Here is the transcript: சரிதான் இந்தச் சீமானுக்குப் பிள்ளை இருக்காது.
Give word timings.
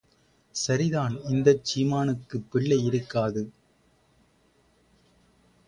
சரிதான் 0.55 1.15
இந்தச் 1.23 1.65
சீமானுக்குப் 1.65 2.47
பிள்ளை 2.51 2.83
இருக்காது. 2.83 3.43